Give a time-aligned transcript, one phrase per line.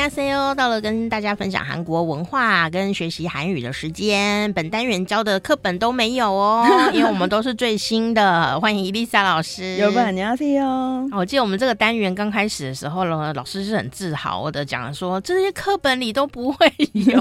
[0.00, 4.50] Hello，到了跟大家分享韩国文化跟学习韩语的时间。
[4.52, 8.58] 本单元教的课本都没有哦， 因为我们都是最新的。
[8.60, 9.76] 欢迎伊丽莎老师。
[9.76, 10.00] 有不？
[10.12, 11.08] 你好，Hello。
[11.12, 17.20] 我记得我们这个单元刚开始的时候呢，老师是很自豪的讲说，这些课本里都不会有，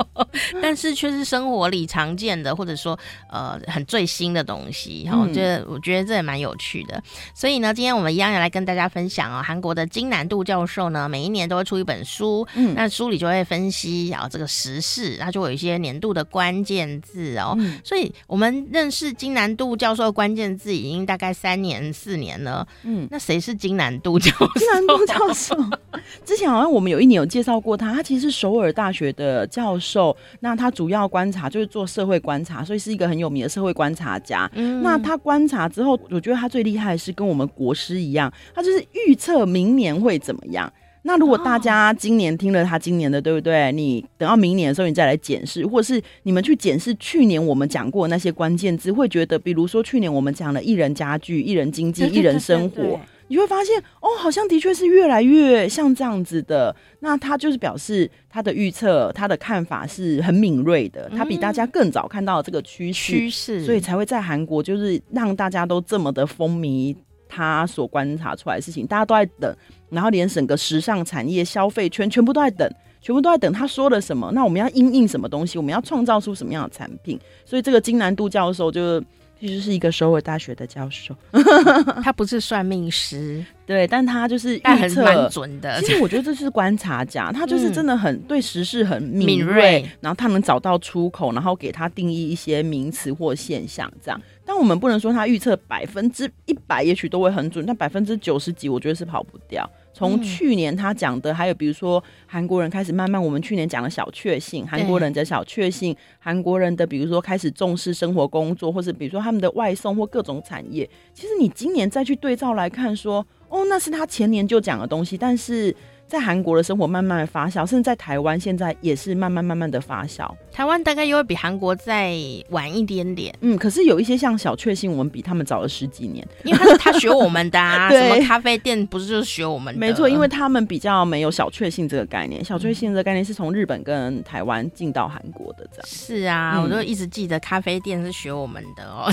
[0.60, 2.96] 但是却是生活里常见的，或者说
[3.30, 5.08] 呃很最新的东西。
[5.10, 7.02] 哈、嗯，这我觉得这也蛮有趣的。
[7.34, 12.27] 所以呢，今天我们一样要来跟大家分享哦，韩国的金南度教授呢，每一年都会出一本书。
[12.54, 17.54] 嗯，那书里就会分析啊这个时事，它就有一些年度的关键字哦。
[17.58, 22.66] 嗯，所以我们认识金南度教授的关键字已经大概三年四年了。
[22.84, 24.46] 嗯，那谁是金南度教授？
[24.58, 25.56] 金南度教授
[26.24, 30.16] 之前好像我们有一年有介绍过他，他其实是首尔大学的教授。
[30.40, 34.50] 那他主要观察就是做社会观察，所以是一个很有名的社会观察家。
[34.54, 40.72] 嗯，那他观察之后，我觉得他最厉害的是跟我们国师一样，他就是预测明年会怎么样。
[41.02, 43.72] 那如果大家今年听了他今年的，对不对？
[43.72, 56.74] 你等到明年的时候，你再来检视，或者是你们去检视去年我们讲过的那些关键字，会觉得，比如说去年我们讲了艺人家具、艺人经济、艺人生活，你会发现哦，好像的确是越来越像这样子的。
[57.00, 66.94] 那他就是表示他的预测、他的看法是很敏锐的，他比大家更早看到这个趋势，趋势，所以才会在韩国就是让大家都这么的风靡。
[67.28, 69.56] 他所观察出来的事情，大家都在等，
[69.90, 72.68] 然后连整个时尚产业、消费圈全部都在等，
[73.00, 74.30] 全部都在等他说了什么。
[74.32, 75.58] 那我们要应应什么东西？
[75.58, 77.18] 我们要创造出什么样的产品？
[77.44, 79.00] 所以这个金南度教授就
[79.40, 81.14] 其实是一个首尔大学的教授，
[82.02, 85.80] 他不是算命师，对，但他就是预测蛮准的。
[85.82, 94.20] 其实我觉得这是观察家，他就是真的很对时事很敏锐，然后他能找到出口，然后给他定义一些名词或现象，这样。
[94.48, 99.68] 但我们不能说他预测百分之一百，也许都会很准，但百分之九十几，我觉得是跑不掉。
[99.92, 115.76] 从去年他讲的，还有比如说韩国人开始慢慢，我们去年讲的小确幸，韩国人的小确幸，韩国人的比如说开始重视生活工作，或是比如说他们的外送或各种产业，其实你今年再去对照来看，说哦，那是他前年就讲的东西，但是。
[116.08, 120.26] 在韩国的生活慢慢的发酵，甚至在台湾现在也是慢慢慢慢的发酵。
[120.50, 122.16] 台湾大概又会比韩国再
[122.48, 129.78] 晚一点点，嗯，可是有一些像小确幸，我们比他们早了十几年，因为他是他学我们的啊， 什么咖啡店不是就是学我们的？
[129.78, 135.86] 没错，因为他们比较没有小确幸这个概念，小确幸这个概念是从日本跟台湾进到韩国的这样。
[135.86, 139.12] 是啊，嗯、我就一直记得咖啡店是学我们的哦。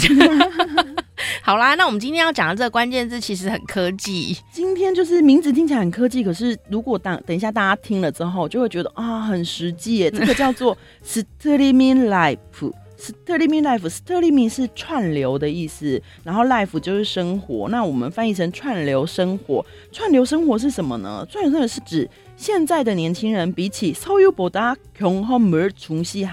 [1.46, 4.36] 好啦，那我们今天要讲的这个关键字其实很科技。
[4.52, 10.10] 今天就是名字听起来很科技，可是如果当等一下大家听了之后，就会觉得啊，很实际耶。
[10.10, 10.76] 这个叫做
[11.06, 12.40] streaming life。
[12.98, 17.68] Streaming life，streaming 是串流的意思，然后 life 就是生活。
[17.70, 21.28] 那我们翻译成串流生活，串流生活是什么呢？
[21.30, 25.70] 串流生活是指现在的年轻人比起 so you boda ho mer
[26.04, 26.26] si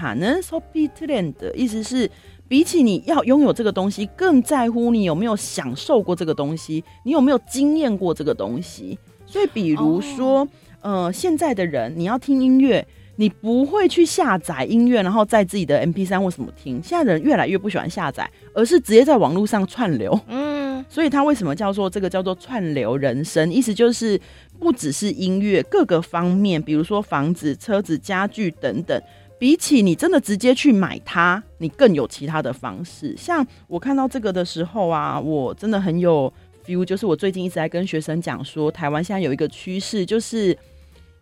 [1.53, 2.09] 意思是
[2.53, 8.95] 比起你要拥有这个东西，更在乎你有没有享受过这个东西，你有没有经验过这个东西。
[9.25, 10.41] 所以，比如说
[10.81, 11.07] ，oh.
[11.07, 16.79] 呃，现在的人你要听音乐，你不会去下载音乐，然后在自己的 M P 三或什么听。
[16.83, 20.15] 现在的人越来越不喜欢下载，而是直接在网络上串流。
[20.27, 23.51] 嗯，所以他为什么叫做这个叫做串流人生？
[23.51, 24.21] 意思就是
[24.59, 29.01] 不只是音乐，各个方面，比如说房子、车子、家具等等。
[29.43, 33.13] 比起你真的直接去买它，你更有其他的方式。
[33.17, 36.33] 像我看到这个的时候啊，我真的很有
[36.65, 36.85] feel。
[36.85, 40.57] 就是我最近一直在跟学生讲说，台湾现在有一个趋势，就是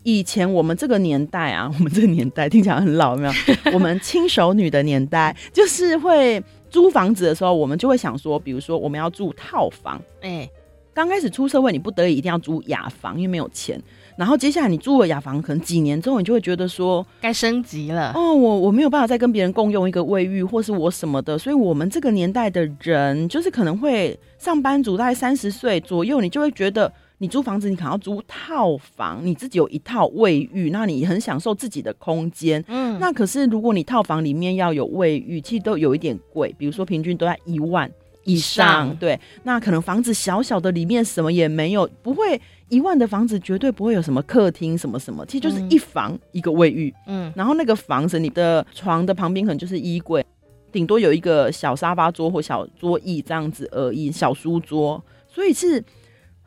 [0.03, 3.33] 以前我们这个年代啊， 我们这个年代听起来很老，有没有？
[3.73, 6.39] 我们亲手女的年代，就是会
[6.69, 9.99] 租房子的时候，我们就会想说，比如说我们要住套房。
[10.21, 10.47] 哎，
[10.93, 13.81] 刚开始出社会，你不得已一定要租雅房，因为没有钱。
[14.15, 18.11] 然后接下来你住了雅房，可能几年之后，你就会觉得说该升级了。
[18.13, 21.37] 哦，我我没有办法再跟别人共用一个卫浴，或是我什么的。
[21.37, 32.63] 所以，我们这个年代的人，就是可能会上班族，大概三十岁左右，你就会觉得你租房子，你可能要租套房，你自己有一套卫浴，那你很享受自己的空间。
[32.67, 37.89] 嗯，那可是如果你套房里面要有卫浴，其实都有一点贵，比如说平均都在一万。
[38.23, 38.95] 以上。
[38.97, 42.39] 对，那可能房子小小的，里面什么也没有，不会
[42.69, 46.93] 一万的房子绝对不会有什么客厅什么什么，其实就是一房一个卫浴。
[47.07, 50.25] 嗯，然后那个房子，你的床的旁边可能就是衣柜，
[50.71, 55.83] 顶多有一个小沙发桌或小桌椅这样子而已，小书桌，所以是。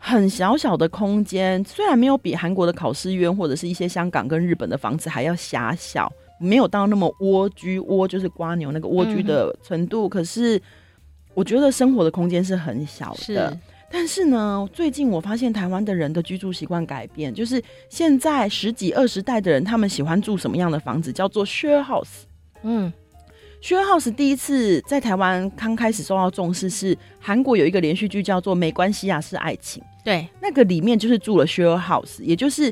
[0.06, 10.60] 很小小的空间，虽然没有比韩国的考试院或者是一些香港跟日本的房子还要狭小，没有到那么蜗居，蜗就是瓜牛那个蜗居的程度，嗯、可是
[11.34, 13.18] 我觉得生活的空间是很小的。
[13.18, 13.58] 是
[13.90, 21.12] 但是呢，最近我发现台湾的人的居住习惯改变，就是现在十几二十代的人，他们喜欢住什么样的房子？
[21.12, 22.24] 叫做 share house。
[22.62, 22.92] 嗯。
[23.62, 29.82] Share House 第一次在台湾刚开始受到重视，是韩国有一个连续剧叫做《没关系啊，是爱情》。
[30.04, 32.70] 对，那个里面就是住了 Share House，也就是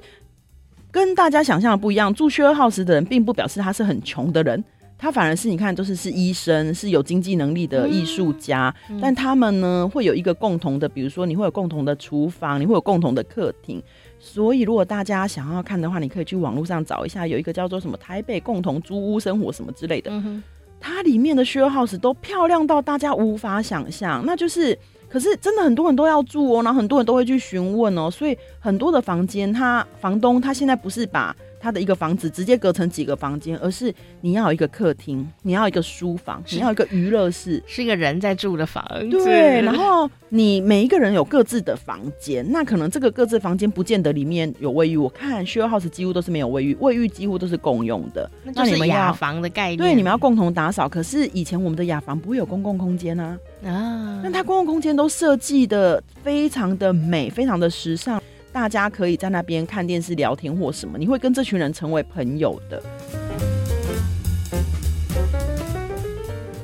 [0.90, 2.12] 跟大家想象的不一样。
[2.12, 4.62] 住 Share House 的人，并不表示他是很穷的人，
[5.02, 8.72] 他反而是你看都是是医生，是有经济能力的艺术家。
[8.88, 13.82] 嗯、但他们呢，会有一个共同的，比如说你会有共同的厨房，你会有共同的客厅。
[14.20, 20.08] 所以如果大家想要看的话，你可以去网络上找一下，有一个叫做什么台北共同租屋生活什么之类的。
[20.12, 20.40] 嗯
[20.80, 24.78] 它里面的 share house 都漂亮到大家无法想象，那就是，
[25.08, 31.34] 可是真的很多人都要住哦，然后很多人都会去询问哦，所以很多的房间，他房东他现在不是把。
[31.62, 39.08] 他的一个房子直接隔成几个房间，而是你要有一个客厅，你要一个书房，你要一个娱乐室，是一个人在住的房子。
[39.08, 44.96] 对，然后你每一个人有各自的房间，那可能这个各自房间不见得里面有卫浴。
[44.96, 48.28] 我看 share house 几乎都是没有卫浴，卫浴几乎都是共用的。
[48.42, 50.88] 那你们雅房的概念，对，你们要共同打扫。
[50.88, 58.20] 可是以前我们的雅房不会有公共空间啊，啊，那它公共空间都设计的非常的美，非常的时尚。
[58.52, 62.82] 大家可以在那边看电视、聊天或什么，你会跟这群人成为朋友的。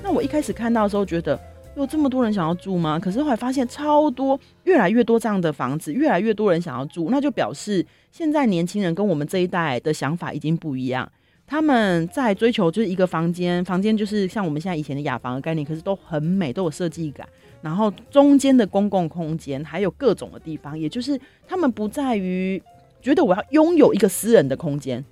[0.03, 1.41] 那我一开始看到的时候，觉得
[1.77, 2.99] 有这么多人想要住吗？
[2.99, 11.11] 可是后来发现超多，越来越多这样的房子，越来越多人想要住，那就表示现在年轻人跟我们这一代的想法已经不一样。
[11.47, 17.27] 他们在追求就是一个房间，房间就是像我们现在以前的雅房的概念，可是都很美，都有设计感。
[17.61, 22.63] 然后中间的公共空间还有各种的地方，也就是他们不在于
[23.03, 25.05] 觉得我要拥有一个私人的空间，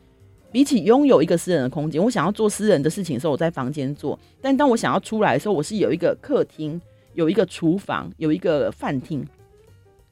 [0.53, 6.81] 比起拥有一个私人的空间，我想要做私人的事情的时候，我在房间做；但当我想要出来的时候，我是有一个客厅，
[7.15, 9.27] 有一个厨房，有一个饭厅。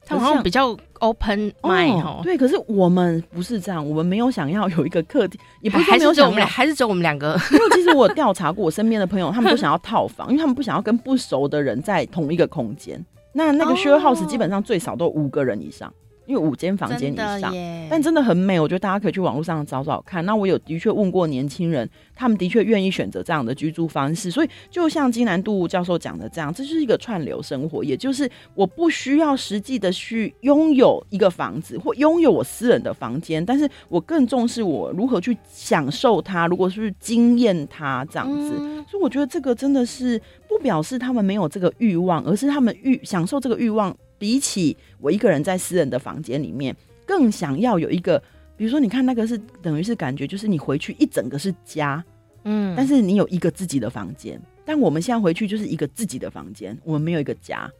[0.05, 7.37] 他好像比较 open mind 哦，对，可是我们不是这样，我们没有想要有一个客厅，也不是没有想要，还是只有我们，还是只有我们两个。
[7.51, 13.03] 因为其实我调查过我身边的朋友，他们都想要套房，因为他们不想要跟不熟的人在同一个空间。
[13.33, 15.91] 那那个 share house 基本上最少都五个人以上。
[16.25, 17.53] 因为五间房间以上，
[17.89, 20.25] 但真的很美，我觉得大家可以去网络上找找看。
[20.25, 24.31] 那我有的确问过年轻人，他们的确愿意选择这样的居住方式。
[24.31, 38.55] 所以就像金南度教授讲的这样，这就是一个串流生活，也就是我不需要实际的去拥有一个房子或拥有我私人的房间，但是我更重视我如何去享受它，如果是惊艳它这样子。
[38.59, 43.95] 嗯、所以我觉得这个真的是不表示他们没有这个欲望，而是他们欲享受这个欲望。
[44.17, 46.75] 比起我一个人在私人的房间里面，
[47.05, 48.21] 更想要有一个，
[48.55, 52.03] 比如说，你看那个是等于是感觉，就是你回去一整个是家，
[52.43, 54.41] 嗯，但是你有一个自己的房间。
[54.63, 57.71] 但我们现在回去就是一个自己的房间，我们没有一个家。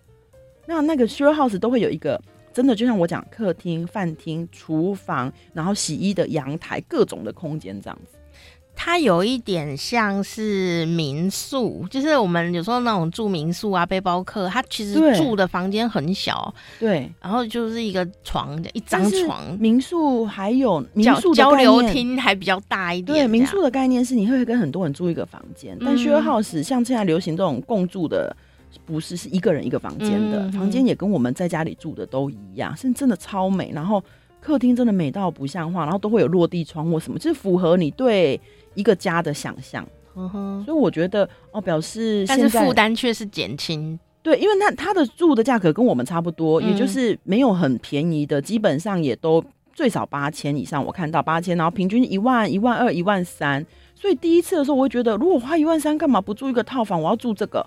[0.67, 2.21] 那那个 share house 都会有一个，
[2.53, 8.17] 真的就像我讲，客厅、饭厅、厨房，然后洗衣的阳台，各种的空间这样子。
[8.75, 19.57] 它有一点像是民宿，就是我们有时候那种住民宿啊，背包客，他其实住的房间很小，对，然后就是一个床，一张床。
[19.57, 23.17] 民宿还有民宿交流厅还比较大一点。
[23.17, 28.35] 对，民宿的概念是你会跟很多人住一个房间，嗯、但 share house 像现在流行这种共住的，
[28.85, 33.71] 不是是一个人一个房间的，嗯、房间也跟我们在家里住的都一样，是真的超美。
[33.73, 34.03] 然后
[34.41, 38.39] 客厅真的美到不像话，然后都会有落地窗或什么，就是符合你对。
[38.75, 53.65] 一个家的想象，嗯哼，所以我觉得哦，表示但是负担却是减轻，对，因为那他的住的价格跟我们差不多，嗯、也就是没有很便宜的，基本上也都最少八千以上，我看到八千，然后平均一万、一万二、一万三，
[53.95, 57.01] 所以第一次的时候，我会觉得，如果花一万三，干嘛不住一个套房？
[57.01, 57.65] 我要住这个，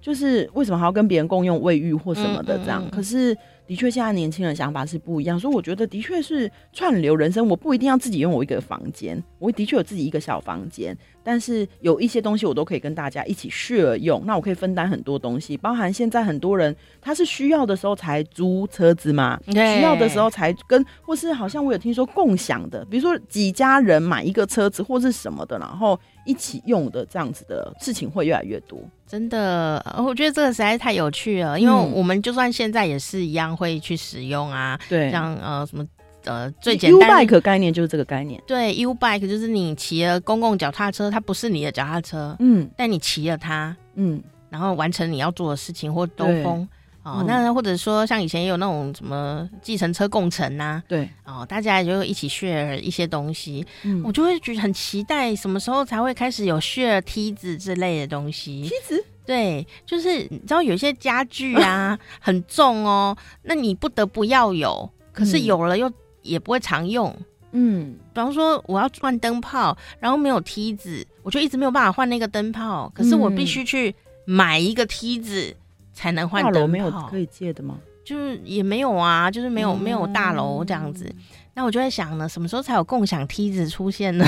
[0.00, 2.82] 就是为什么还要跟别人共用卫浴或什么的这样？
[2.82, 3.36] 嗯嗯嗯，可是
[3.68, 28.78] 的确现在年轻人想法是不一样，所以我觉得的确是串流人生，我不一定要自己拥有一个房间，我的确有自己一个小房间，但是有一些东西我都可以跟大家一起 share 用，那我可以分担很多东西，包含现在很多人他是需要的时候才租车子嘛，需要的时候才跟，或是好像我有听说共享的，比如说几家人买一个车子或是什么的，然后一起用的这样子的事情会越来越多。
[29.06, 35.86] 真的，我觉得这个实在是太有趣了，因为我们就算现在也是一样会去使用啊，对，像呃什么
[36.24, 46.68] 呃最简单的概念就是这个概念，对，U-bike 就是你骑了公共脚踏车，它不是你的脚踏车，嗯，但你骑了它，嗯，然后完成你要做的事情或兜风。
[47.16, 58.62] 哦，那或者说像以前也有那种什么计程车共乘呐、啊，对，哦，大家就一起 share 一些东西，嗯，我就会觉得很期待什么时候才会开始有 share 梯子之类的东西。
[58.62, 65.90] 梯子，对，就是你知道有些家具啊 很重哦，那你不得不要有，可是有了又
[66.22, 67.14] 也不会常用，
[67.52, 75.54] 嗯，比方说我要换灯泡，然后没有梯子，我就一直没有办法换那个灯泡，可是我必须去买一个梯子。
[75.98, 76.54] 才能换灯泡。
[76.54, 77.76] 大楼没有可以借的吗？
[78.04, 81.12] 就是也没有啊，就是没有、嗯、没有大楼这样子。
[81.54, 84.24] 那我就在想呢，什么时候才有共享梯子出现呢？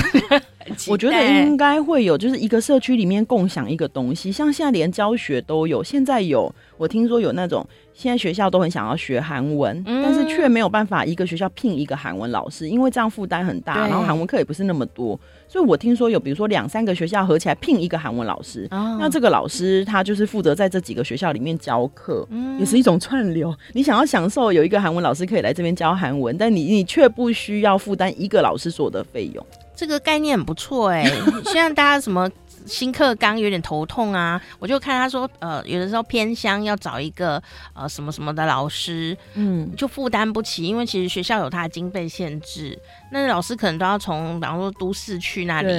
[0.87, 5.83] 我觉得应该会有，就是一个社区里面共享一个东西，像现在连教学都有。
[5.83, 7.65] 现在有，我听说有那种。
[7.93, 23.53] 现在学校都很想要学韩文，嗯、但是却没有办法一个学校聘一个韩文老师，因为这样负担很大，然后韩文课也不是那么多，所以我听说有，比如说两三个学校合起来聘一个韩文老师，哦、那这个老师他就是负责在这几个学校里面教课，嗯、也是一种串流。
[23.73, 31.21] 你想要享受有一个韩文老师可以来这边教韩文，但你你却不需要负担一个老师所有的费用，这个概念很不错哎、欸。
[31.45, 32.29] 现在大家什么？
[32.65, 37.41] 新课纲有点头痛啊，我就看他说，呃，有的时候偏乡要找一个
[37.73, 42.77] 呃什么什么的老师，嗯，就负担不起，因为其实学校有它的经费限制，
[43.11, 45.71] 那老师可能都要从比方说都市去那里。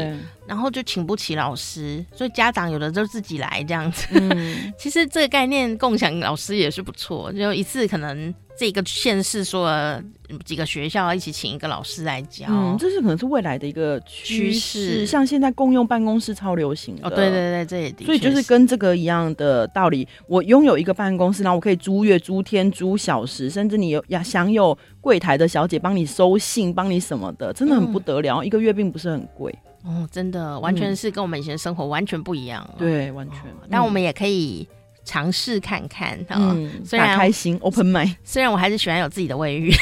[0.45, 4.09] 然后就请不起老师，所以家长有的就自己来这样子。
[4.11, 10.03] 嗯、 其实这个概念共享老师也是不错，就一次可能这个县市说了
[10.45, 12.47] 几个学校一起请一个老师来教。
[12.49, 15.07] 嗯，这是可能是未来的一个趋势。
[15.07, 17.07] 像现在共用办公室超流行的。
[17.07, 18.05] 哦，对对对，这也的。
[18.05, 28.39] 所以就是跟这个一样的道理，我拥有一个办公室，然后我可以租月、租天、租小时，甚至你有要享有柜台的小姐帮你收信、帮你什么的，真的很不得了。
[28.39, 29.55] 嗯、一个月并不是很贵。
[29.85, 32.65] 哦，真的，完全是跟我们以前生活完全不一样。
[32.75, 33.41] 嗯、对，完全。
[33.51, 34.67] 哦、但我们也可以
[35.05, 38.15] 尝试看看，嗯，虽然开心，open mind。
[38.25, 39.73] 虽然我还是喜欢有自己的卫浴，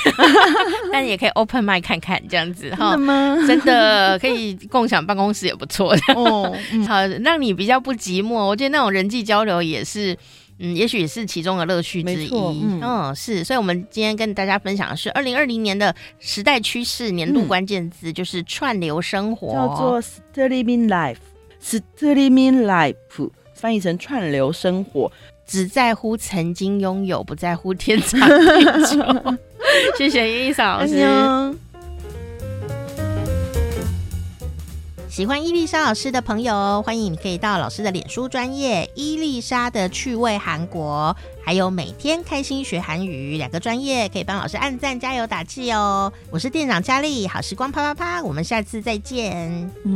[0.92, 2.70] 但也可以 open mind 看看这样子。
[2.70, 3.36] 真的吗？
[3.46, 6.02] 真的可以共享办公室也不错的。
[6.14, 8.34] 哦，嗯、 好，让你比较不寂寞。
[8.34, 10.16] 我觉得那种人际交流也是。
[10.62, 12.28] 嗯，也许也是其中的乐趣之一。
[12.34, 25.12] 嗯，嗯，是，所以，我们今天跟大家分享的是二零二零年的时代趋势年度关键字，嗯、就是串流生活，叫做 streaming life，streaming life，翻译成串流生活，
[25.46, 29.36] 只在乎曾经拥有，不在乎天长地久。
[29.98, 31.06] 谢谢伊丽莎老师。
[35.10, 41.14] 喜欢伊丽莎老师的朋友，欢迎你可以到老师的脸书专业伊丽莎的趣味韩国，
[41.44, 46.10] 还有每天开心学韩语两个专业，可以帮老师按赞加油打气哦。
[46.30, 49.70] 我是店长佳丽，好时光啪啪啪，我们下次再见。
[49.84, 49.94] 嗯